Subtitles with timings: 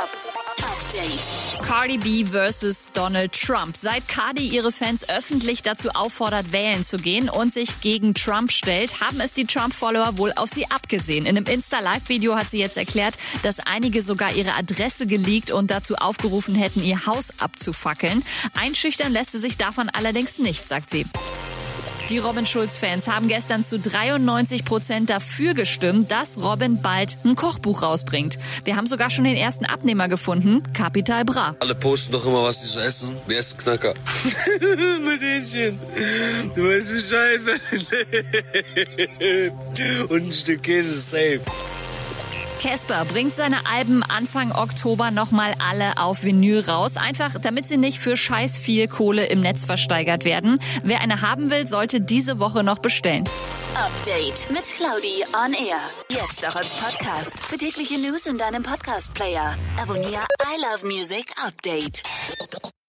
[0.00, 1.66] Update.
[1.66, 3.76] Cardi B versus Donald Trump.
[3.76, 9.02] Seit Cardi ihre Fans öffentlich dazu auffordert, wählen zu gehen und sich gegen Trump stellt,
[9.02, 11.26] haben es die Trump-Follower wohl auf sie abgesehen.
[11.26, 15.96] In einem Insta-Live-Video hat sie jetzt erklärt, dass einige sogar ihre Adresse geleakt und dazu
[15.96, 18.24] aufgerufen hätten, ihr Haus abzufackeln.
[18.58, 21.04] Einschüchtern lässt sie sich davon allerdings nicht, sagt sie.
[22.10, 27.82] Die Robin Schulz-Fans haben gestern zu 93 Prozent dafür gestimmt, dass Robin bald ein Kochbuch
[27.82, 28.36] rausbringt.
[28.64, 31.54] Wir haben sogar schon den ersten Abnehmer gefunden, Capital Bra.
[31.60, 33.16] Alle posten doch immer, was sie so essen.
[33.28, 33.94] Wir essen Knacker.
[35.04, 35.78] Mit Hähnchen.
[36.56, 37.40] Du weißt Bescheid.
[40.10, 41.40] Und ein Stück Käse safe.
[42.60, 46.98] Casper bringt seine Alben Anfang Oktober nochmal alle auf Vinyl raus.
[46.98, 50.58] Einfach, damit sie nicht für scheiß viel Kohle im Netz versteigert werden.
[50.82, 53.24] Wer eine haben will, sollte diese Woche noch bestellen.
[53.74, 55.80] Update mit Claudi on Air.
[56.10, 57.46] Jetzt auch als Podcast.
[57.46, 59.56] Für tägliche News in deinem Podcast-Player.
[59.80, 62.02] Abonniere I Love Music Update.